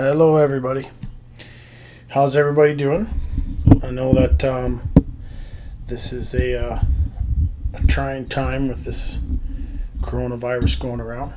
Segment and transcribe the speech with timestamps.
[0.00, 0.88] Hello, everybody.
[2.10, 3.08] How's everybody doing?
[3.82, 4.90] I know that um,
[5.88, 6.82] this is a, uh,
[7.74, 9.18] a trying time with this
[10.02, 11.32] coronavirus going around.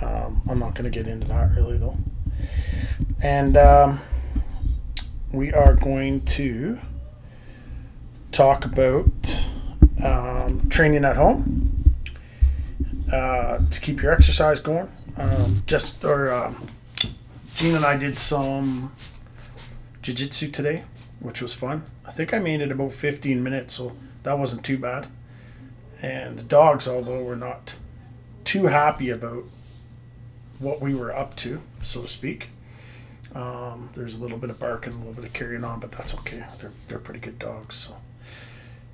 [0.00, 1.98] Um, I'm not going to get into that really, though.
[3.22, 4.00] And um,
[5.30, 6.80] we are going to
[8.30, 9.46] talk about
[10.02, 11.84] um, training at home
[13.12, 14.90] uh, to keep your exercise going.
[15.18, 16.66] Um, just or um,
[17.54, 18.92] Jean and I did some
[20.00, 20.84] jiu-jitsu today,
[21.20, 21.84] which was fun.
[22.06, 25.06] I think I made it about 15 minutes, so that wasn't too bad.
[26.00, 27.76] And the dogs, although were not
[28.44, 29.44] too happy about
[30.58, 32.48] what we were up to, so to speak.
[33.34, 36.14] Um, there's a little bit of barking, a little bit of carrying on, but that's
[36.14, 36.44] okay.
[36.58, 37.76] They're, they're pretty good dogs.
[37.76, 37.96] So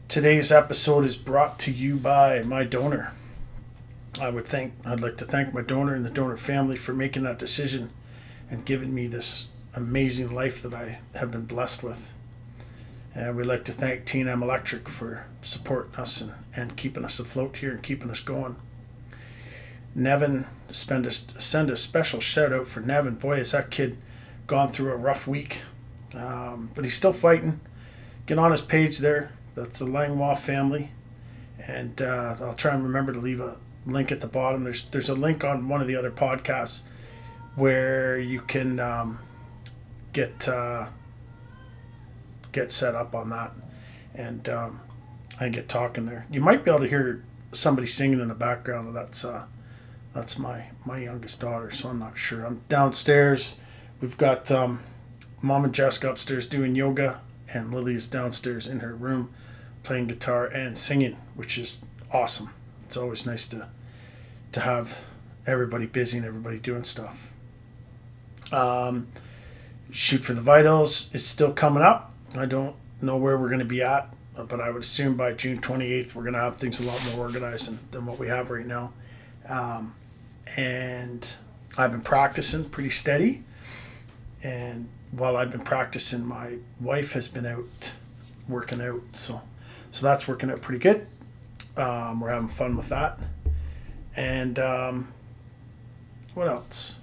[0.08, 3.12] today's episode is brought to you by my donor.
[4.20, 7.22] I would thank I'd like to thank my donor and the donor family for making
[7.22, 7.90] that decision
[8.50, 12.12] and giving me this amazing life that I have been blessed with.
[13.14, 17.56] And we'd like to thank T&M Electric for supporting us and, and keeping us afloat
[17.56, 18.56] here and keeping us going.
[19.94, 23.16] Nevin, spend a, send a special shout out for Nevin.
[23.16, 23.96] Boy, has that kid
[24.46, 25.62] gone through a rough week.
[26.14, 27.60] Um, but he's still fighting.
[28.26, 29.32] Get on his page there.
[29.54, 30.90] That's the Langlois family.
[31.66, 33.56] And uh, I'll try and remember to leave a
[33.86, 34.64] link at the bottom.
[34.64, 36.82] There's there's a link on one of the other podcasts
[37.58, 39.18] where you can um,
[40.12, 40.86] get uh,
[42.52, 43.52] get set up on that,
[44.14, 44.80] and um,
[45.40, 46.26] I get talking there.
[46.30, 48.94] You might be able to hear somebody singing in the background.
[48.94, 49.46] That's uh,
[50.14, 52.44] that's my my youngest daughter, so I'm not sure.
[52.46, 53.60] I'm downstairs.
[54.00, 54.80] We've got um,
[55.42, 57.20] mom and Jessica upstairs doing yoga,
[57.52, 59.32] and Lily is downstairs in her room
[59.82, 62.50] playing guitar and singing, which is awesome.
[62.84, 63.68] It's always nice to
[64.52, 64.98] to have
[65.46, 67.32] everybody busy and everybody doing stuff.
[68.52, 69.08] Um,
[69.90, 72.12] shoot for the vitals is still coming up.
[72.36, 75.58] I don't know where we're going to be at, but I would assume by June
[75.60, 78.50] 28th we're going to have things a lot more organized than, than what we have
[78.50, 78.92] right now.
[79.48, 79.94] Um,
[80.56, 81.36] and
[81.76, 83.44] I've been practicing pretty steady.
[84.42, 87.92] And while I've been practicing, my wife has been out
[88.48, 89.00] working out.
[89.12, 89.42] So,
[89.90, 91.06] so that's working out pretty good.
[91.76, 93.18] Um, we're having fun with that.
[94.16, 95.12] And um,
[96.34, 96.97] what else?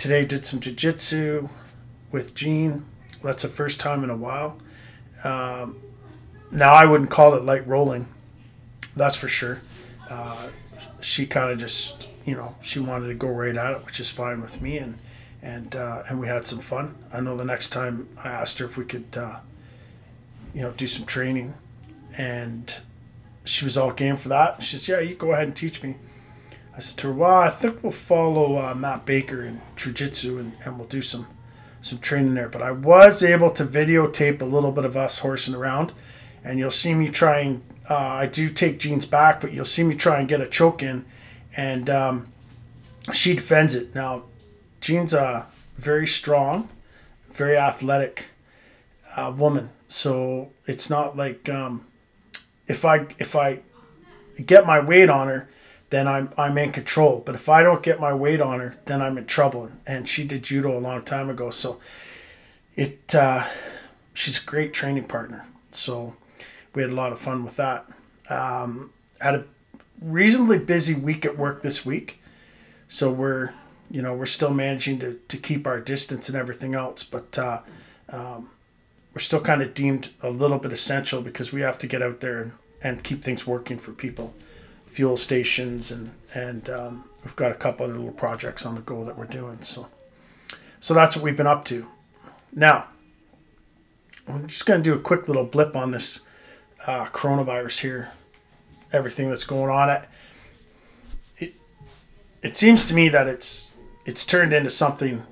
[0.00, 1.50] Today did some jiu-jitsu
[2.10, 2.86] with Jean.
[3.22, 4.56] That's the first time in a while.
[5.24, 5.78] Um,
[6.50, 8.08] now I wouldn't call it light rolling.
[8.96, 9.60] That's for sure.
[10.08, 10.48] Uh,
[11.02, 14.10] she kind of just, you know, she wanted to go right at it, which is
[14.10, 14.96] fine with me, and
[15.42, 16.94] and uh, and we had some fun.
[17.12, 19.40] I know the next time I asked her if we could, uh,
[20.54, 21.52] you know, do some training,
[22.16, 22.80] and
[23.44, 24.62] she was all game for that.
[24.62, 25.96] She says, "Yeah, you go ahead and teach me."
[26.76, 30.52] I said to her, "Well, I think we'll follow uh, Matt Baker in jiu-jitsu and,
[30.64, 31.26] and we'll do some
[31.80, 35.54] some training there." But I was able to videotape a little bit of us horsing
[35.54, 35.92] around,
[36.44, 37.62] and you'll see me trying.
[37.88, 40.82] Uh, I do take Jean's back, but you'll see me try and get a choke
[40.82, 41.04] in,
[41.56, 42.28] and um,
[43.12, 43.94] she defends it.
[43.94, 44.24] Now,
[44.80, 46.68] Jean's a very strong,
[47.32, 48.30] very athletic
[49.16, 51.84] uh, woman, so it's not like um,
[52.68, 53.60] if I if I
[54.46, 55.48] get my weight on her,
[55.90, 57.22] then I'm I'm in control.
[57.24, 59.70] But if I don't get my weight on her, then I'm in trouble.
[59.86, 61.80] And she did judo a long time ago, so
[62.76, 63.44] it uh,
[64.14, 65.46] she's a great training partner.
[65.70, 66.14] So
[66.74, 67.86] we had a lot of fun with that.
[68.28, 69.44] Um, had a
[70.00, 72.20] reasonably busy week at work this week,
[72.88, 73.52] so we're
[73.90, 77.38] you know we're still managing to, to keep our distance and everything else, but.
[77.38, 77.60] Uh,
[78.12, 78.50] um,
[79.12, 82.20] we're still kind of deemed a little bit essential because we have to get out
[82.20, 82.52] there and,
[82.82, 84.34] and keep things working for people,
[84.90, 89.04] fuel stations and and um, we've got a couple other little projects on the go
[89.04, 89.62] that we're doing.
[89.62, 89.88] So,
[90.80, 91.86] so that's what we've been up to.
[92.52, 92.86] Now,
[94.28, 96.26] I'm just going to do a quick little blip on this
[96.86, 98.10] uh, coronavirus here,
[98.92, 99.88] everything that's going on.
[99.88, 100.08] It,
[101.38, 101.52] it
[102.42, 103.72] it seems to me that it's
[104.04, 105.22] it's turned into something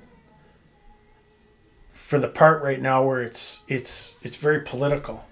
[1.89, 5.25] for the part right now where it's it's it's very political,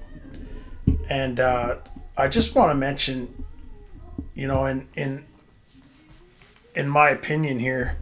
[1.09, 1.77] and uh,
[2.17, 3.45] I just want to mention,
[4.37, 5.25] you know, in in
[6.75, 7.97] in my opinion here,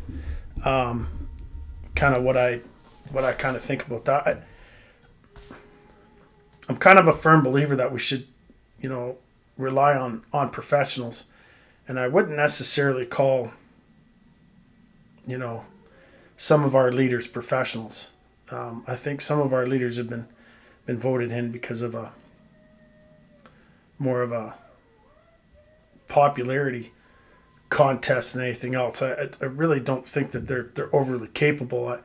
[0.65, 1.29] um,
[1.95, 2.59] kind of what I
[3.09, 4.27] what I kind of think about that.
[4.27, 4.37] I,
[6.67, 8.27] I'm kind of a firm believer that we should,
[8.77, 9.17] you know,
[9.57, 11.23] rely on on professionals,
[11.87, 13.51] and I wouldn't necessarily call,
[15.25, 15.63] you know,
[16.35, 18.11] some of our leaders professionals.
[18.51, 20.27] Um, I think some of our leaders have been
[20.85, 22.11] been voted in because of a
[23.97, 24.55] more of a
[26.07, 26.91] popularity
[27.69, 29.01] contests and anything else.
[29.01, 31.99] I, I really don't think that they're they're overly capable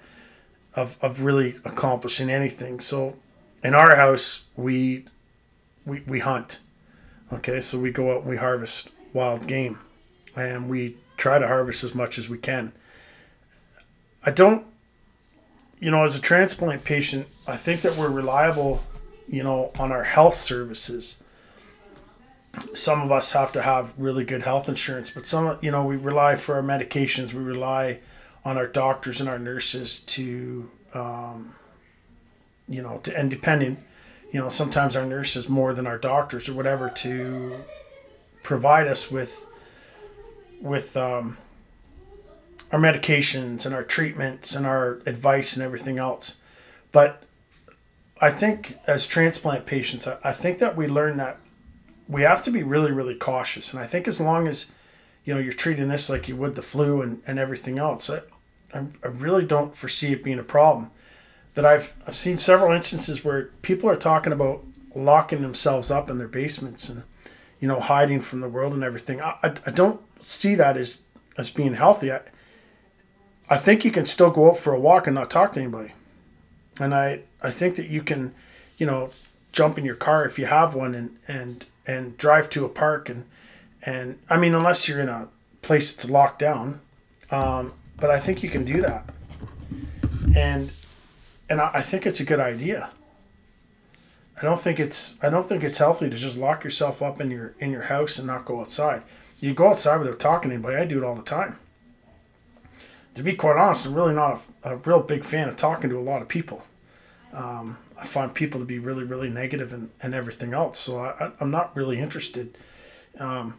[0.75, 2.81] of of really accomplishing anything.
[2.81, 3.17] So
[3.63, 5.05] in our house we
[5.85, 6.61] we, we hunt.
[7.33, 9.79] Okay, so we go out and we harvest wild game
[10.37, 12.73] and we try to harvest as much as we can.
[14.25, 14.67] I don't
[15.81, 18.85] you know, as a transplant patient, I think that we're reliable,
[19.27, 21.21] you know, on our health services
[22.75, 25.97] some of us have to have really good health insurance, but some, you know, we
[25.97, 27.33] rely for our medications.
[27.33, 28.01] We rely
[28.45, 31.55] on our doctors and our nurses to, um,
[32.69, 33.85] you know, to and depending,
[34.33, 37.57] you know, sometimes our nurses more than our doctors or whatever to
[38.43, 39.47] provide us with,
[40.61, 41.37] with um,
[42.73, 46.41] our medications and our treatments and our advice and everything else.
[46.93, 47.23] But
[48.21, 51.39] I think as transplant patients, I, I think that we learn that
[52.11, 53.73] we have to be really, really cautious.
[53.73, 54.73] And I think as long as,
[55.25, 58.21] you know, you're treating this like you would the flu and, and everything else, I,
[58.75, 60.91] I really don't foresee it being a problem.
[61.55, 64.65] But I've, I've seen several instances where people are talking about
[64.95, 67.05] locking themselves up in their basements and,
[67.61, 69.21] you know, hiding from the world and everything.
[69.21, 71.03] I, I, I don't see that as,
[71.39, 72.11] as being healthy.
[72.11, 72.21] I,
[73.49, 75.93] I think you can still go out for a walk and not talk to anybody.
[76.81, 78.33] And I, I think that you can,
[78.79, 79.11] you know,
[79.53, 83.09] jump in your car if you have one and, and and drive to a park
[83.09, 83.25] and
[83.85, 85.29] and I mean unless you're in a
[85.63, 86.81] place that's locked down,
[87.31, 89.11] um, but I think you can do that,
[90.37, 90.73] and
[91.49, 92.91] and I, I think it's a good idea.
[94.41, 97.31] I don't think it's I don't think it's healthy to just lock yourself up in
[97.31, 99.03] your in your house and not go outside.
[99.41, 100.77] You go outside without talking to anybody.
[100.77, 101.59] I do it all the time.
[103.15, 105.99] To be quite honest, I'm really not a, a real big fan of talking to
[105.99, 106.65] a lot of people.
[107.33, 110.79] Um, I find people to be really, really negative and, and everything else.
[110.79, 112.57] So I, I'm not really interested
[113.19, 113.55] um,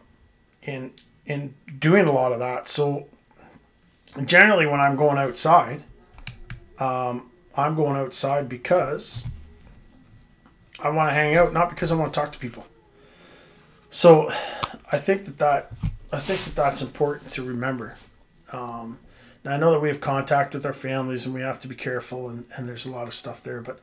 [0.62, 0.92] in
[1.24, 2.68] in doing a lot of that.
[2.68, 3.06] So
[4.24, 5.82] generally, when I'm going outside,
[6.78, 9.26] um, I'm going outside because
[10.80, 12.66] I want to hang out, not because I want to talk to people.
[13.88, 14.28] So
[14.90, 15.72] I think that that
[16.12, 17.94] I think that that's important to remember.
[18.52, 18.98] Um,
[19.44, 21.74] now I know that we have contact with our families and we have to be
[21.74, 23.80] careful, and, and there's a lot of stuff there, but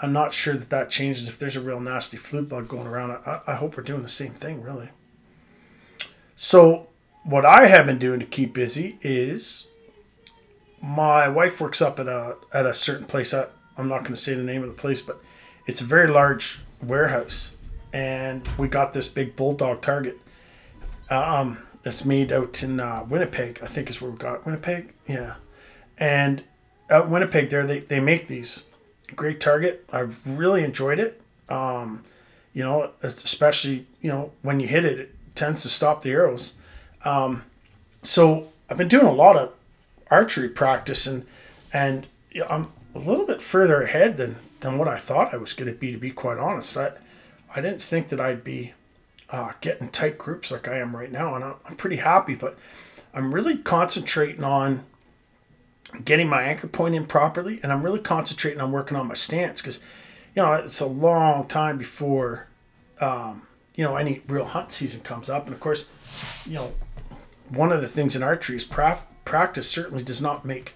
[0.00, 3.12] I'm not sure that that changes if there's a real nasty flu bug going around.
[3.26, 4.90] I, I hope we're doing the same thing, really.
[6.36, 6.88] So,
[7.24, 9.68] what I have been doing to keep busy is
[10.82, 13.32] my wife works up at a at a certain place.
[13.32, 13.46] I,
[13.76, 15.20] I'm not going to say the name of the place, but
[15.66, 17.52] it's a very large warehouse,
[17.92, 20.18] and we got this big bulldog target.
[21.10, 23.60] Um, that's made out in uh, Winnipeg.
[23.62, 24.46] I think is where we got.
[24.46, 24.92] Winnipeg.
[25.06, 25.34] Yeah,
[25.98, 26.42] and
[26.90, 28.68] out Winnipeg, there they, they make these
[29.16, 29.84] great target.
[29.92, 31.20] I've really enjoyed it.
[31.48, 32.04] Um,
[32.52, 36.56] you know, especially you know when you hit it, it tends to stop the arrows.
[37.04, 37.44] Um,
[38.02, 39.52] so I've been doing a lot of
[40.10, 41.26] archery practice, and
[41.72, 42.06] and
[42.48, 45.78] I'm a little bit further ahead than than what I thought I was going to
[45.78, 45.92] be.
[45.92, 46.92] To be quite honest, I
[47.54, 48.72] I didn't think that I'd be
[49.32, 52.34] uh, getting tight groups like I am right now, and I'm, I'm pretty happy.
[52.34, 52.56] But
[53.14, 54.84] I'm really concentrating on
[56.04, 59.60] getting my anchor point in properly, and I'm really concentrating on working on my stance
[59.60, 59.84] because,
[60.34, 62.46] you know, it's a long time before,
[63.00, 63.42] um,
[63.74, 65.46] you know, any real hunt season comes up.
[65.46, 65.88] And of course,
[66.46, 66.72] you know,
[67.48, 70.74] one of the things in archery is pra- practice certainly does not make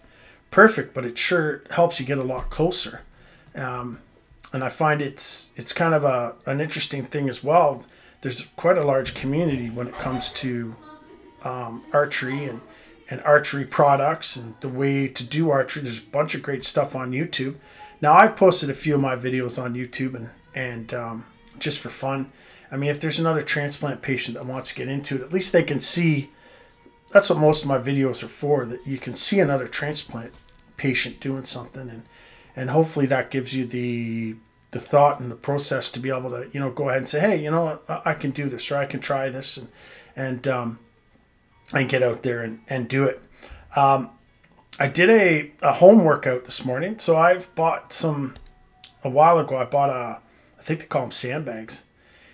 [0.51, 3.03] perfect, but it sure helps you get a lot closer.
[3.55, 4.01] Um,
[4.53, 7.85] and I find it's it's kind of a an interesting thing as well.
[8.21, 10.77] There's quite a large community when it comes to
[11.45, 12.61] um, archery and
[13.09, 15.83] and archery products and the way to do archery.
[15.83, 17.55] There's a bunch of great stuff on YouTube.
[18.01, 21.27] Now I've posted a few of my videos on YouTube and and um,
[21.59, 22.33] just for fun.
[22.73, 25.53] I mean, if there's another transplant patient that wants to get into it, at least
[25.53, 26.31] they can see.
[27.13, 28.65] That's what most of my videos are for.
[28.65, 30.33] That you can see another transplant
[30.77, 32.03] patient doing something, and
[32.57, 34.37] and hopefully that gives you the
[34.77, 37.21] the thought and the process to be able to you know go ahead and say,
[37.21, 39.69] hey, you know what, I can do this or I can try this, and
[40.15, 40.79] and um,
[41.73, 43.21] and get out there and, and do it.
[43.75, 44.11] Um,
[44.79, 46.99] I did a, a home workout this morning.
[46.99, 48.35] So I've bought some,
[49.03, 50.21] a while ago, I bought a,
[50.59, 51.85] I think they call them sandbags.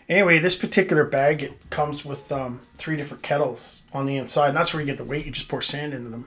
[0.08, 4.49] Anyway, this particular bag, it comes with um, three different kettles on the inside.
[4.49, 5.25] And that's where you get the weight.
[5.25, 6.26] You just pour sand into them.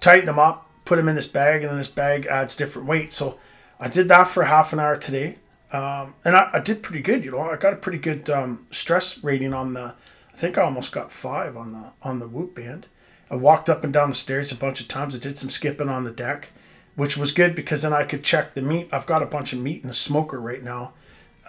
[0.00, 3.12] Tighten them up, put them in this bag, and then this bag adds different weight.
[3.12, 3.38] So
[3.78, 5.36] I did that for half an hour today.
[5.72, 7.40] Um, and I, I, did pretty good, you know.
[7.40, 9.94] I got a pretty good um, stress rating on the
[10.36, 12.86] I think I almost got five on the on the whoop band.
[13.30, 15.16] I walked up and down the stairs a bunch of times.
[15.16, 16.50] I did some skipping on the deck,
[16.94, 18.88] which was good because then I could check the meat.
[18.92, 20.92] I've got a bunch of meat in the smoker right now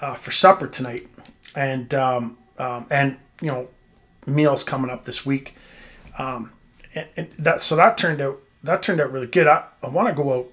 [0.02, 1.02] uh, for supper tonight,
[1.54, 3.68] and um, um, and you know
[4.26, 5.54] meals coming up this week.
[6.18, 6.54] Um,
[6.96, 9.48] and, and that so that turned out that turned out really good.
[9.48, 10.48] I, I want to go out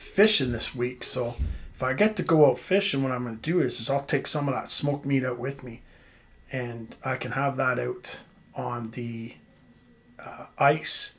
[0.00, 1.36] fishing this week, so
[1.74, 4.02] if I get to go out fishing, what I'm going to do is, is I'll
[4.02, 5.82] take some of that smoked meat out with me,
[6.52, 8.22] and I can have that out
[8.54, 9.34] on the
[10.24, 11.18] uh, ice.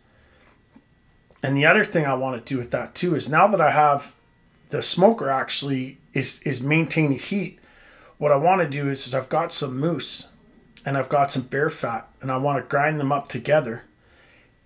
[1.43, 3.71] And the other thing I want to do with that too is now that I
[3.71, 4.13] have
[4.69, 7.59] the smoker actually is is maintaining heat,
[8.17, 10.29] what I want to do is, is I've got some moose
[10.85, 13.83] and I've got some bear fat and I want to grind them up together.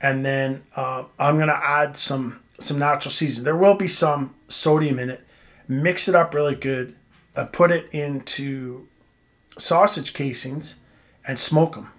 [0.02, 3.44] And then uh, I'm going to add some some natural season.
[3.44, 5.26] There will be some sodium in it.
[5.68, 6.96] Mix it up really good
[7.36, 8.88] and put it into
[9.58, 10.80] sausage casings
[11.28, 11.92] and smoke them.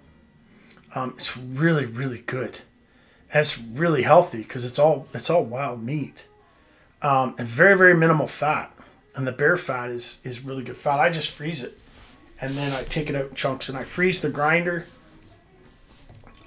[0.94, 2.60] Um, it's really really good.
[3.32, 6.28] And it's really healthy because it's all it's all wild meat
[7.02, 8.72] um, and very very minimal fat.
[9.14, 11.00] And the bear fat is is really good fat.
[11.00, 11.78] I just freeze it
[12.40, 14.86] and then I take it out in chunks and I freeze the grinder.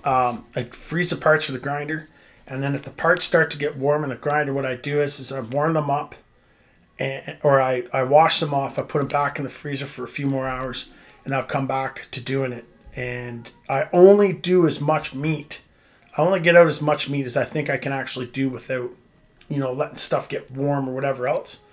[0.03, 2.07] Um, I freeze the parts for the grinder,
[2.49, 5.01] and then if the parts start to get warm in the grinder, what I do
[5.01, 6.15] is, is I warm them up,
[6.97, 8.79] and or I, I wash them off.
[8.79, 10.89] I put them back in the freezer for a few more hours,
[11.25, 12.65] and I'll come back to doing it.
[12.95, 15.61] And I only do as much meat.
[16.17, 18.91] I only get out as much meat as I think I can actually do without,
[19.47, 21.63] you know, letting stuff get warm or whatever else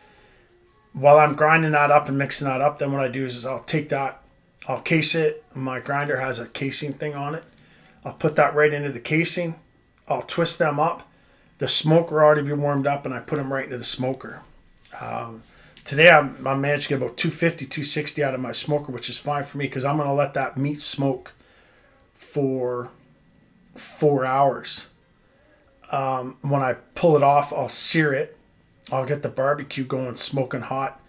[0.96, 3.44] while I'm grinding that up and mixing that up, then what I do is, is
[3.44, 4.22] I'll take that,
[4.66, 5.44] I'll case it.
[5.54, 7.44] My grinder has a casing thing on it.
[8.02, 9.56] I'll put that right into the casing.
[10.08, 11.08] I'll twist them up.
[11.58, 14.42] The smoker already be warmed up, and I put them right into the smoker.
[15.00, 15.42] Um,
[15.84, 19.18] today I, I managed to get about 250, 260 out of my smoker, which is
[19.18, 21.32] fine for me because I'm going to let that meat smoke
[22.14, 22.90] for
[23.74, 24.88] four hours.
[25.90, 28.36] Um, when I pull it off, I'll sear it
[28.92, 31.00] I'll get the barbecue going smoking hot.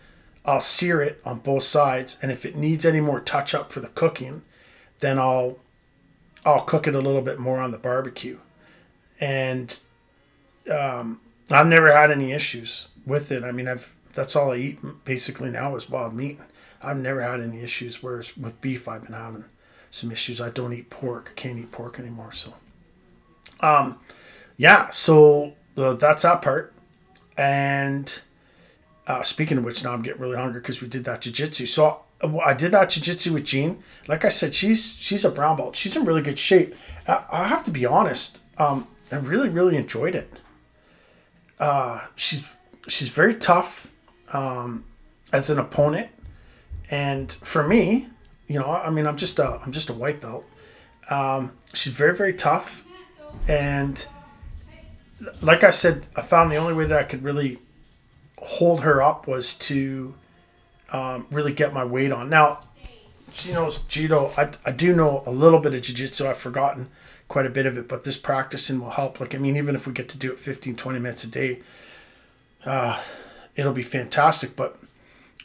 [0.46, 3.82] I'll sear it on both sides, and if it needs any more touch up for
[3.82, 4.44] the cooking,
[5.00, 5.60] then I'll
[6.46, 8.40] I'll cook it a little bit more on the barbecue.
[9.20, 9.80] And
[10.72, 11.20] um,
[11.50, 13.44] I've never had any issues with it.
[13.44, 16.40] I mean, I've that's all I eat basically now is wild meat.
[16.82, 18.02] I've never had any issues.
[18.02, 19.46] Whereas with beef, I've been having
[19.92, 20.42] some issues.
[20.42, 21.34] I don't eat pork.
[21.36, 22.32] Can't eat pork anymore.
[22.32, 22.54] So,
[23.62, 24.00] um,
[24.58, 24.90] yeah.
[24.90, 26.74] So uh, that's that part.
[27.38, 28.22] And
[29.06, 31.68] uh, speaking of which, now I'm getting really hungry because we did that jujitsu.
[31.68, 32.02] So
[32.44, 33.84] I did that jujitsu with Jean.
[34.08, 35.76] Like I said, she's she's a brown belt.
[35.76, 36.74] She's in really good shape.
[37.08, 38.42] I, I have to be honest.
[38.58, 40.32] Um, I really really enjoyed it.
[41.60, 42.56] Uh, she's
[42.88, 43.92] she's very tough
[44.34, 44.84] um,
[45.32, 46.10] as an opponent,
[46.92, 48.08] and for me,
[48.48, 50.46] you know, I mean, I'm just a I'm just a white belt.
[51.10, 52.86] Um, she's very very tough,
[53.48, 54.06] and
[55.42, 57.60] like I said, I found the only way that I could really
[58.38, 60.14] hold her up was to
[60.94, 62.30] um, really get my weight on.
[62.30, 62.60] Now,
[63.34, 64.32] she knows judo.
[64.38, 66.28] I, I do know a little bit of jiu-jitsu.
[66.28, 66.90] I've forgotten
[67.28, 69.20] quite a bit of it, but this practicing will help.
[69.20, 71.60] Like, I mean, even if we get to do it 15, 20 minutes a day,
[72.66, 73.02] uh,
[73.56, 74.56] it'll be fantastic.
[74.56, 74.78] But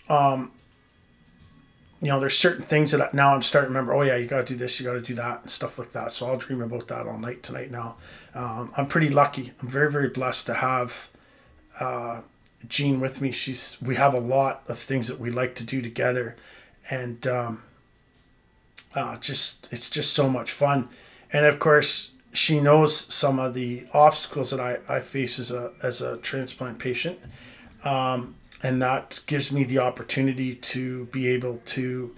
[0.08, 0.52] um,
[2.00, 3.94] you know, there's certain things that I, now I'm starting to remember.
[3.94, 5.92] Oh yeah, you got to do this, you got to do that, and stuff like
[5.92, 6.10] that.
[6.12, 7.70] So I'll dream about that all night tonight.
[7.70, 7.96] Now,
[8.34, 9.52] um, I'm pretty lucky.
[9.60, 11.08] I'm very very blessed to have
[11.80, 12.22] uh,
[12.66, 13.30] Jean with me.
[13.30, 16.34] She's we have a lot of things that we like to do together,
[16.90, 17.62] and um,
[18.96, 20.88] uh, just it's just so much fun.
[21.32, 25.72] And of course, she knows some of the obstacles that I, I face as a
[25.82, 27.18] as a transplant patient.
[27.84, 32.14] Um, and that gives me the opportunity to be able to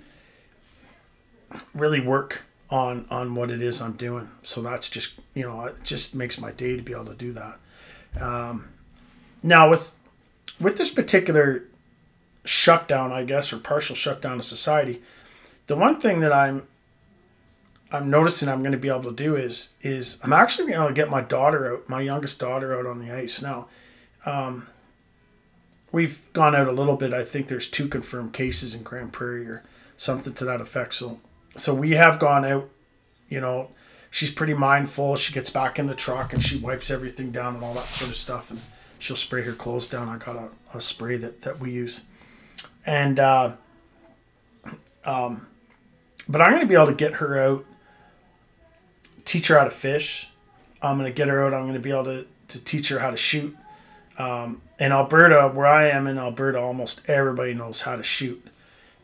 [1.73, 4.31] really work on on what it is I'm doing.
[4.43, 7.33] So that's just you know it just makes my day to be able to do
[7.33, 7.59] that.
[8.21, 8.69] Um,
[9.43, 9.93] now with
[10.61, 11.65] with this particular
[12.45, 15.03] shutdown, I guess, or partial shutdown of society,
[15.67, 16.67] the one thing that I'm
[17.95, 20.95] I'm noticing I'm going to be able to do is is I'm actually going to
[20.95, 23.69] get my daughter out, my youngest daughter out on the ice now.
[24.27, 24.67] Um,
[25.93, 27.15] we've gone out a little bit.
[27.15, 29.63] I think there's two confirmed cases in Grande Prairie or
[29.97, 30.95] something to that effect.
[30.95, 31.21] So,
[31.57, 32.69] so we have gone out.
[33.29, 33.71] You know,
[34.11, 35.15] she's pretty mindful.
[35.15, 38.11] She gets back in the truck and she wipes everything down and all that sort
[38.11, 38.61] of stuff, and
[38.99, 40.09] she'll spray her clothes down.
[40.09, 42.07] I got a, a spray that that we use,
[42.85, 43.53] and uh,
[45.05, 45.47] um,
[46.29, 47.65] but I'm going to be able to get her out,
[49.35, 50.29] teach her how to fish.
[50.81, 51.53] I'm going to get her out.
[51.53, 53.57] I'm going to be able to to teach her how to shoot.
[54.17, 58.47] Um, in Alberta, where I am in Alberta, almost everybody knows how to shoot,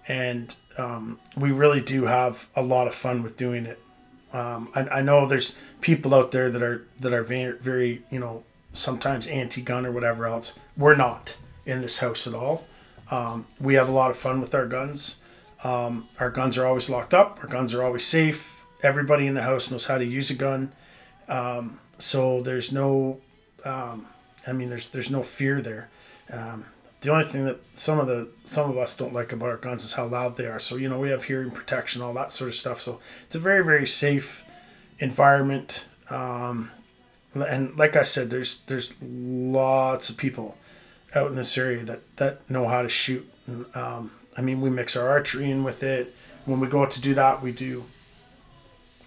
[0.06, 3.80] and um, we really do have a lot of fun with doing it.
[4.32, 8.20] Um, I, I know there's people out there that are that are very, very you
[8.20, 10.60] know sometimes anti-gun or whatever else.
[10.76, 12.66] We're not in this house at all.
[13.10, 15.16] Um, we have a lot of fun with our guns.
[15.64, 17.40] Um, our guns are always locked up.
[17.42, 18.50] Our guns are always safe.
[18.82, 20.72] Everybody in the house knows how to use a gun.
[21.28, 23.20] Um, so there's no,
[23.64, 24.06] um,
[24.46, 25.88] I mean, there's there's no fear there.
[26.32, 26.64] Um,
[27.00, 29.84] the only thing that some of the some of us don't like about our guns
[29.84, 30.58] is how loud they are.
[30.58, 32.80] So you know we have hearing protection, all that sort of stuff.
[32.80, 34.44] So it's a very very safe
[34.99, 35.87] environment.
[36.10, 36.70] Um,
[37.34, 40.56] and like I said, there's there's lots of people
[41.14, 43.28] out in this area that that know how to shoot.
[43.75, 46.14] Um, I mean, we mix our archery in with it.
[46.44, 47.84] When we go out to do that, we do.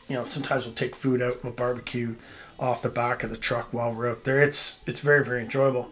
[0.07, 2.15] You know, sometimes we'll take food out and we'll barbecue
[2.59, 4.41] off the back of the truck while we're out there.
[4.41, 5.91] It's it's very very enjoyable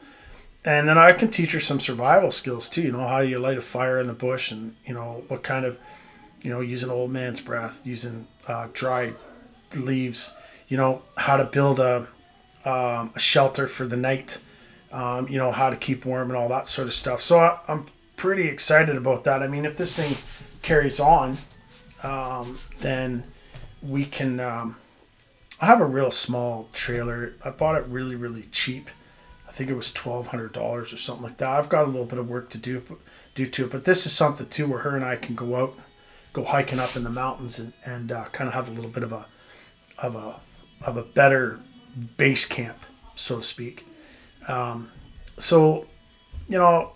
[0.63, 2.81] and then I can teach her some survival skills too.
[2.81, 5.65] You know how you light a fire in the bush, and you know what kind
[5.65, 5.79] of,
[6.41, 9.13] you know, using old man's breath, using uh, dry
[9.75, 10.35] leaves.
[10.67, 12.07] You know how to build a,
[12.63, 14.41] um, a shelter for the night.
[14.91, 17.21] Um, you know how to keep warm and all that sort of stuff.
[17.21, 19.41] So I, am pretty excited about that.
[19.41, 20.15] I mean, if this thing
[20.61, 21.37] carries on,
[22.03, 23.23] um, then
[23.81, 24.39] we can.
[24.39, 24.77] Um,
[25.61, 27.33] I have a real small trailer.
[27.45, 28.89] I bought it really really cheap
[29.51, 31.49] I think it was twelve hundred dollars or something like that.
[31.49, 32.81] I've got a little bit of work to do
[33.35, 35.77] do to it, but this is something too where her and I can go out,
[36.31, 39.03] go hiking up in the mountains and and uh, kind of have a little bit
[39.03, 39.25] of a
[40.01, 40.39] of a
[40.87, 41.59] of a better
[42.15, 43.85] base camp, so to speak.
[44.47, 44.89] Um,
[45.37, 45.85] so,
[46.47, 46.93] you know,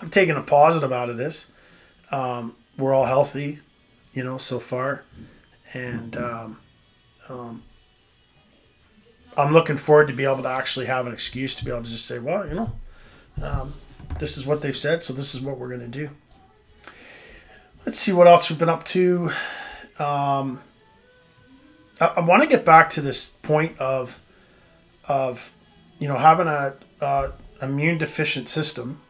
[0.00, 1.50] I'm taking a positive out of this.
[2.12, 3.58] Um, we're all healthy,
[4.12, 5.04] you know, so far,
[5.74, 6.58] and um,
[7.28, 7.62] um
[9.36, 11.90] I'm looking forward to be able to actually have an excuse to be able to
[11.90, 12.72] just say, well, you know,
[13.42, 13.74] um,
[14.18, 16.10] this is what they've said, so this is what we're going to do.
[17.86, 19.30] Let's see what else we've been up to.
[19.98, 20.60] Um,
[22.00, 24.20] I, I want to get back to this point of,
[25.08, 25.54] of,
[25.98, 29.00] you know, having a, a immune deficient system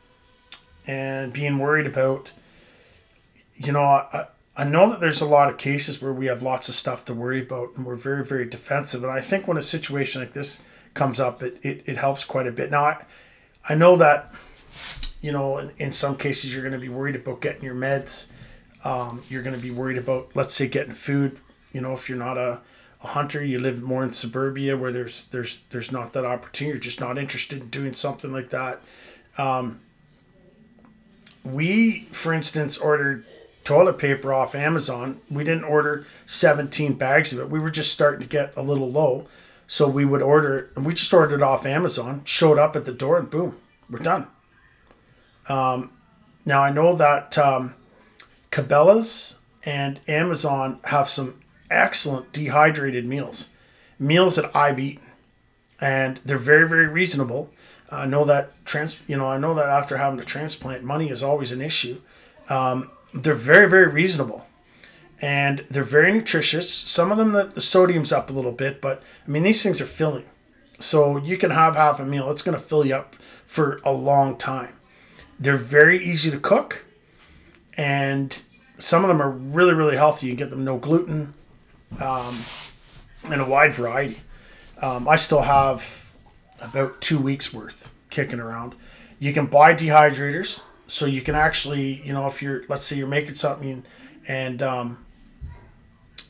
[0.86, 2.32] and being worried about,
[3.56, 4.26] you know, I,
[4.56, 7.14] I know that there's a lot of cases where we have lots of stuff to
[7.14, 9.02] worry about and we're very, very defensive.
[9.02, 12.46] And I think when a situation like this comes up, it, it, it helps quite
[12.46, 12.70] a bit.
[12.70, 13.04] Now, I,
[13.68, 14.32] I know that,
[15.20, 18.32] you know, in, in some cases you're going to be worried about getting your meds.
[18.84, 21.38] Um, you're going to be worried about, let's say, getting food.
[21.72, 22.60] You know, if you're not a,
[23.02, 26.74] a hunter, you live more in suburbia where there's there's there's not that opportunity.
[26.74, 28.80] You're just not interested in doing something like that.
[29.38, 29.80] Um,
[31.44, 33.24] we, for instance, ordered
[33.70, 35.20] toilet paper off Amazon.
[35.30, 37.48] We didn't order 17 bags of it.
[37.48, 39.28] We were just starting to get a little low.
[39.68, 42.84] So we would order it, and we just ordered it off Amazon, showed up at
[42.84, 43.56] the door, and boom,
[43.88, 44.26] we're done.
[45.48, 45.92] Um,
[46.44, 47.74] now I know that um,
[48.50, 53.50] Cabela's and Amazon have some excellent dehydrated meals,
[54.00, 55.06] meals that I've eaten,
[55.80, 57.52] and they're very, very reasonable.
[57.92, 61.22] I know that trans, you know, I know that after having a transplant, money is
[61.22, 62.00] always an issue.
[62.48, 64.46] Um, they're very very reasonable.
[65.22, 66.72] And they're very nutritious.
[66.72, 69.80] Some of them the, the sodium's up a little bit but i mean these things
[69.80, 70.24] are filling.
[70.78, 72.30] So you can have half a meal.
[72.30, 73.14] It's going to fill you up
[73.46, 74.74] for a long time.
[75.38, 76.86] They're very easy to cook
[77.76, 78.42] and
[78.78, 80.26] some of them are really really healthy.
[80.28, 81.34] You get them no gluten
[82.02, 82.36] um,
[83.30, 84.18] and a wide variety.
[84.82, 86.12] Um, i still have
[86.60, 88.74] about two weeks worth kicking around.
[89.18, 93.06] You can buy dehydrators so you can actually you know if you're let's say you're
[93.06, 93.84] making something
[94.28, 94.98] and um,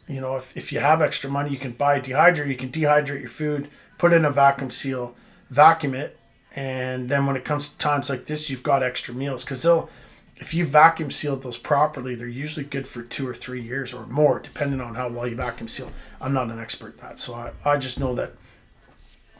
[0.07, 2.49] you know if, if you have extra money you can buy a dehydrator.
[2.49, 3.69] You can dehydrate your food
[3.99, 5.15] put it in a vacuum seal
[5.49, 6.19] vacuum it.
[6.55, 9.45] And then when it comes to times like this you've got extra meals.
[9.45, 9.89] Because they'll
[10.37, 14.07] if you vacuum sealed those properly they're usually good for two or three years or
[14.07, 15.91] more depending on how well you vacuum seal.
[16.21, 17.19] I'm not an expert at that.
[17.19, 18.33] So i, I just know that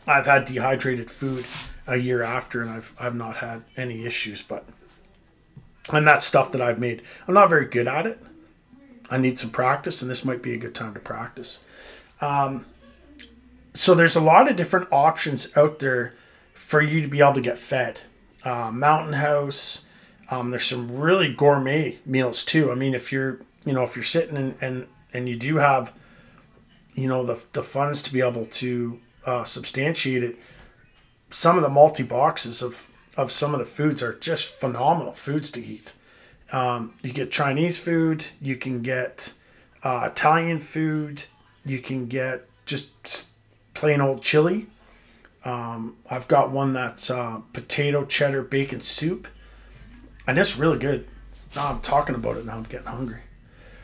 [0.07, 1.45] i've had dehydrated food
[1.87, 4.67] a year after and i've, I've not had any issues but
[5.93, 7.03] and that's stuff that I've made.
[7.27, 8.19] I'm not very good at it.
[9.11, 11.65] I need some practice, and this might be a good time to practice.
[12.21, 12.67] Um,
[13.75, 16.15] so there's a lot of different options out there
[16.55, 18.01] for you to be able to get fed.
[18.45, 19.87] Uh, Mountain House.
[20.31, 22.71] Um, there's some really gourmet meals too.
[22.71, 25.93] I mean, if you're you know if you're sitting and and, and you do have
[26.95, 30.37] you know the the funds to be able to uh, substantiate it,
[31.31, 32.90] some of the multi boxes of
[33.21, 35.93] of some of the foods are just phenomenal foods to eat.
[36.53, 39.35] Um, you get Chinese food, you can get
[39.85, 41.25] uh, Italian food,
[41.65, 43.29] you can get just
[43.75, 44.69] plain old chili.
[45.45, 49.29] Um, I've got one that's uh, potato cheddar bacon soup,
[50.27, 51.07] and it's really good.
[51.55, 52.47] Now I'm talking about it.
[52.47, 53.21] Now I'm getting hungry.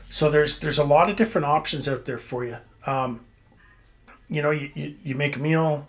[0.09, 2.57] So there's there's a lot of different options out there for you.
[2.87, 3.20] Um,
[4.29, 5.87] you know, you, you, you make a meal.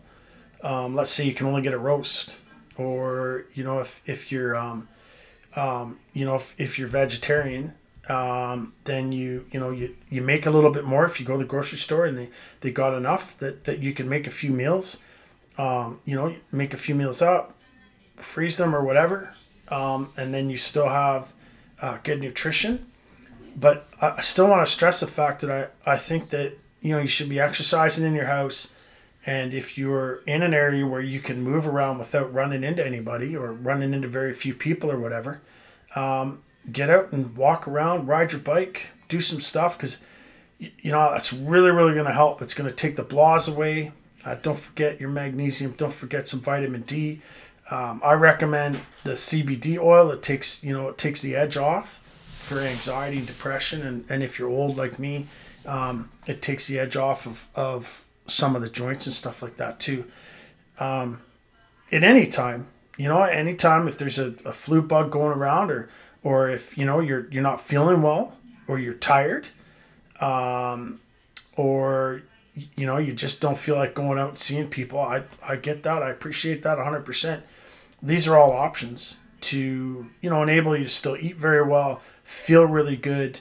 [0.63, 2.37] Um, let's say you can only get a roast
[2.77, 4.87] or you know if if you're um,
[5.55, 7.73] um, you know if, if you're vegetarian
[8.09, 11.33] Um, then you you know you, you make a little bit more if you go
[11.33, 12.29] to the grocery store and they,
[12.61, 15.03] they got enough that, that you can make a few meals.
[15.57, 17.53] Um, you know, make a few meals up,
[18.15, 19.33] freeze them or whatever,
[19.69, 21.33] um, and then you still have
[21.81, 22.85] uh, good nutrition.
[23.59, 27.01] But I still want to stress the fact that I, I think that you know
[27.01, 28.71] you should be exercising in your house,
[29.27, 33.35] and if you're in an area where you can move around without running into anybody
[33.35, 35.41] or running into very few people or whatever,
[35.97, 40.03] um, get out and walk around, ride your bike, do some stuff because
[40.59, 42.41] you know that's really really going to help.
[42.41, 43.91] It's going to take the blahs away.
[44.25, 45.73] Uh, don't forget your magnesium.
[45.73, 47.19] Don't forget some vitamin D.
[47.69, 50.09] Um, I recommend the CBD oil.
[50.09, 54.23] It takes you know it takes the edge off for anxiety and depression, and, and
[54.23, 55.27] if you're old like me,
[55.65, 59.57] um, it takes the edge off of, of some of the joints and stuff like
[59.57, 60.05] that too.
[60.79, 61.21] Um,
[61.91, 65.89] at any time, you know, anytime if there's a, a flu bug going around, or
[66.23, 68.37] or if you know you're you're not feeling well,
[68.67, 69.49] or you're tired,
[70.21, 70.99] um,
[71.55, 72.21] or
[72.75, 74.99] you know you just don't feel like going out and seeing people.
[74.99, 76.03] I I get that.
[76.03, 77.43] I appreciate that hundred percent
[78.01, 82.65] these are all options to you know enable you to still eat very well, feel
[82.65, 83.39] really good,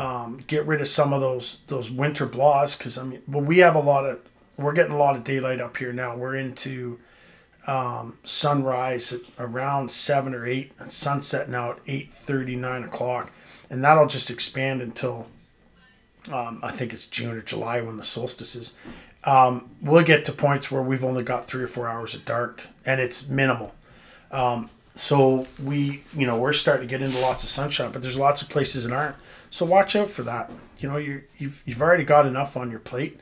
[0.00, 3.58] um, get rid of some of those those winter blahs because I mean, well, we
[3.58, 4.20] have a lot of
[4.56, 6.16] we're getting a lot of daylight up here now.
[6.16, 6.98] We're into
[7.66, 13.30] um, sunrise at around seven or eight, and sunset now at eight thirty nine o'clock,
[13.68, 15.28] and that'll just expand until
[16.32, 18.78] um, I think it's June or July when the solstice is.
[19.24, 22.68] Um, we'll get to points where we've only got three or four hours of dark,
[22.86, 23.74] and it's minimal.
[24.32, 28.18] Um, so we, you know, we're starting to get into lots of sunshine, but there's
[28.18, 29.16] lots of places that aren't.
[29.50, 30.50] So watch out for that.
[30.78, 33.20] You know, you you've you've already got enough on your plate.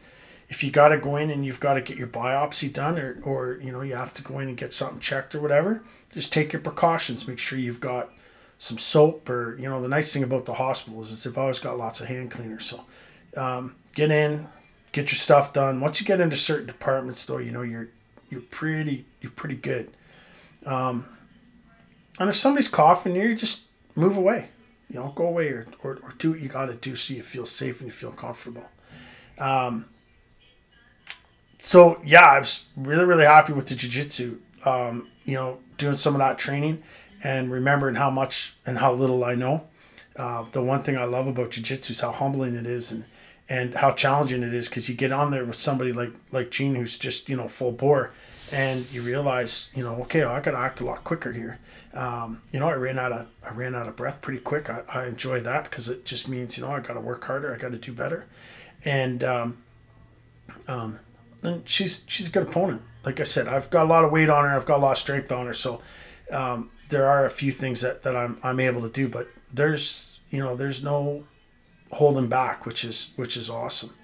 [0.50, 3.18] If you got to go in and you've got to get your biopsy done, or
[3.22, 6.32] or you know you have to go in and get something checked or whatever, just
[6.32, 7.26] take your precautions.
[7.26, 8.10] Make sure you've got
[8.58, 11.78] some soap, or you know, the nice thing about the hospital is they've always got
[11.78, 12.66] lots of hand cleaners.
[12.66, 12.84] So
[13.36, 14.48] um, get in,
[14.92, 15.80] get your stuff done.
[15.80, 17.88] Once you get into certain departments, though, you know you're
[18.28, 19.90] you're pretty you're pretty good.
[20.66, 21.06] Um,
[22.18, 23.62] and if somebody's coughing you, just
[23.94, 24.48] move away.
[24.90, 27.22] You know, go away or, or, or do what you got to do so you
[27.22, 28.68] feel safe and you feel comfortable.
[29.38, 29.84] Um,
[31.58, 34.38] so, yeah, I was really, really happy with the jiu-jitsu.
[34.64, 36.82] Um, you know, doing some of that training
[37.22, 39.66] and remembering how much and how little I know.
[40.16, 43.04] Uh, the one thing I love about jiu-jitsu is how humbling it is and,
[43.48, 46.74] and how challenging it is because you get on there with somebody like, like Jean
[46.74, 48.10] who's just, you know, full bore
[48.52, 51.58] and you realize, you know, okay, well, I got to act a lot quicker here.
[51.94, 54.70] Um, you know, I ran out of I ran out of breath pretty quick.
[54.70, 57.54] I, I enjoy that because it just means you know I got to work harder.
[57.54, 58.26] I got to do better,
[58.84, 59.58] and um,
[60.66, 61.00] um,
[61.42, 62.82] and she's she's a good opponent.
[63.04, 64.50] Like I said, I've got a lot of weight on her.
[64.50, 65.54] I've got a lot of strength on her.
[65.54, 65.80] So
[66.32, 70.20] um, there are a few things that, that I'm I'm able to do, but there's
[70.30, 71.24] you know there's no
[71.92, 73.94] holding back, which is which is awesome.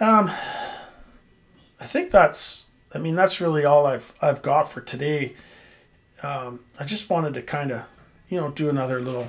[0.00, 0.28] Um,
[1.80, 5.34] I think that's I mean, that's really all I've I've got for today.
[6.22, 7.84] Um, I just wanted to kind of,
[8.28, 9.28] you know, do another little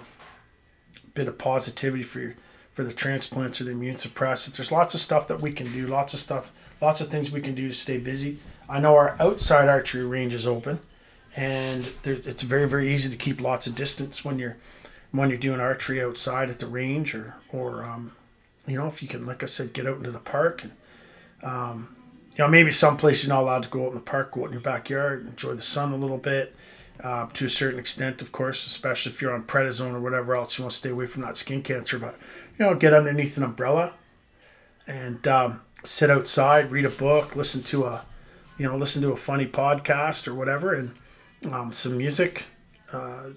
[1.13, 2.36] bit of positivity for your,
[2.71, 4.58] for the transplants or the immune suppressants.
[4.58, 5.88] There's lots of stuff that we can do.
[5.88, 6.52] Lots of stuff.
[6.82, 8.38] Lots of things we can do to stay busy.
[8.69, 10.80] I know our outside archery range is open,
[11.38, 14.58] and there, it's very very easy to keep lots of distance when you're
[15.12, 18.12] when you're doing archery outside at the range or or um,
[18.67, 20.71] you know if you can like I said get out into the park and
[21.43, 21.95] um,
[22.35, 24.41] you know, maybe some places you're not allowed to go out in the park, go
[24.41, 26.55] out in your backyard, enjoy the sun a little bit.
[27.03, 30.57] Uh, to a certain extent, of course, especially if you're on prednisone or whatever else,
[30.57, 31.99] you want to stay away from that skin cancer.
[31.99, 32.15] But
[32.57, 33.93] you know, get underneath an umbrella
[34.87, 38.05] and um, sit outside, read a book, listen to a,
[38.57, 40.93] you know, listen to a funny podcast or whatever, and
[41.51, 42.45] um, some music.
[42.91, 43.31] Uh,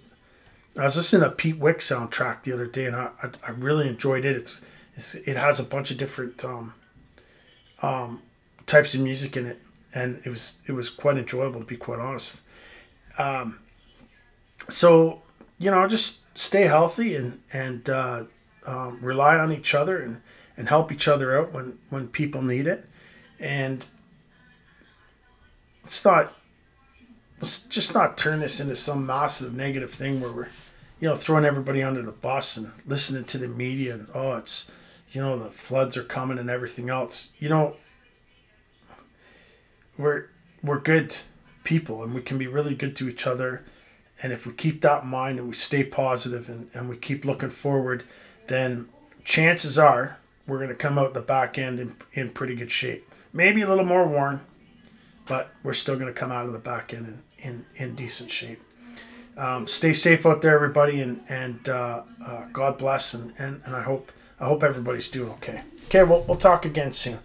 [0.79, 3.89] I was listening to Pete Wick soundtrack the other day, and I, I, I really
[3.89, 4.37] enjoyed it.
[4.37, 6.75] It's, it's it has a bunch of different um,
[7.83, 8.23] um,
[8.67, 9.63] types of music in it,
[9.95, 12.43] and it was it was quite enjoyable to be quite honest.
[13.19, 13.61] Um,
[14.69, 15.23] so
[15.59, 18.25] you know, just stay healthy and and uh,
[18.67, 20.21] um, rely on each other and
[20.57, 22.87] and help each other out when when people need it,
[23.41, 23.87] and
[25.83, 26.35] let's not
[27.39, 30.49] let's just not turn this into some massive negative thing where we're
[31.01, 34.71] you know throwing everybody under the bus and listening to the media and oh it's
[35.11, 37.77] you know the floods are coming and everything else you know
[39.99, 40.27] we're
[40.63, 41.17] we're good
[41.65, 43.63] people and we can be really good to each other
[44.23, 47.25] and if we keep that in mind and we stay positive and, and we keep
[47.25, 48.05] looking forward
[48.47, 48.89] then
[49.25, 53.09] chances are we're going to come out the back end in, in pretty good shape
[53.33, 54.41] maybe a little more worn
[55.27, 57.07] but we're still going to come out of the back end
[57.39, 58.63] in, in, in decent shape
[59.37, 63.77] um, stay safe out there, everybody, and and uh, uh, God bless, and, and and
[63.77, 65.63] I hope I hope everybody's doing okay.
[65.87, 67.19] Okay, we'll we'll talk again soon.